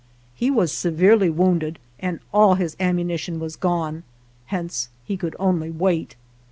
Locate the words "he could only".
5.05-5.69